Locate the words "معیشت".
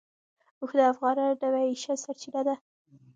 1.53-1.99